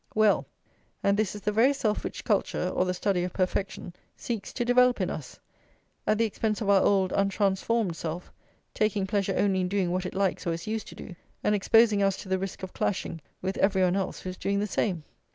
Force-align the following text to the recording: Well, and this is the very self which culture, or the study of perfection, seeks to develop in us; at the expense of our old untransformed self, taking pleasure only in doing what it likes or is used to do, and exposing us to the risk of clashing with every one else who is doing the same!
Well, 0.15 0.47
and 1.03 1.15
this 1.15 1.35
is 1.35 1.41
the 1.41 1.51
very 1.51 1.73
self 1.73 2.03
which 2.03 2.23
culture, 2.23 2.69
or 2.69 2.85
the 2.85 2.93
study 2.95 3.23
of 3.23 3.33
perfection, 3.33 3.93
seeks 4.17 4.51
to 4.53 4.65
develop 4.65 4.99
in 4.99 5.11
us; 5.11 5.39
at 6.07 6.17
the 6.17 6.25
expense 6.25 6.59
of 6.59 6.71
our 6.71 6.81
old 6.81 7.13
untransformed 7.13 7.95
self, 7.95 8.31
taking 8.73 9.05
pleasure 9.05 9.35
only 9.37 9.61
in 9.61 9.67
doing 9.69 9.91
what 9.91 10.07
it 10.07 10.15
likes 10.15 10.47
or 10.47 10.53
is 10.53 10.65
used 10.65 10.87
to 10.87 10.95
do, 10.95 11.15
and 11.43 11.53
exposing 11.53 12.01
us 12.01 12.17
to 12.17 12.29
the 12.29 12.39
risk 12.39 12.63
of 12.63 12.73
clashing 12.73 13.21
with 13.43 13.57
every 13.57 13.83
one 13.83 13.95
else 13.95 14.21
who 14.21 14.31
is 14.31 14.37
doing 14.37 14.59
the 14.59 14.65
same! 14.65 15.03